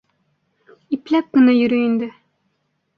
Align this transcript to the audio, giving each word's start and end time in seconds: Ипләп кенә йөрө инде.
Ипләп 0.97 1.31
кенә 1.37 1.57
йөрө 1.61 1.81
инде. 1.85 2.13